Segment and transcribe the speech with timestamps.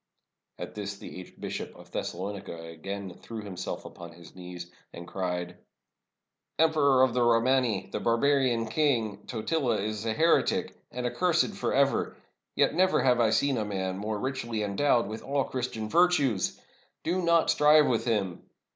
[0.57, 5.49] At this the aged Bishop of Thessalonica again threw himself upon his knees, and cried:—"
[6.59, 11.53] 0 Emperor of the Romani, the barbarian king, Tot ila, is a heretic, and accursed
[11.53, 12.17] forever,
[12.55, 15.87] yet never have I 557 ROME seen a man more richly endowed with all Christian
[15.87, 16.59] vir tues!
[17.03, 18.49] Do not strive with him!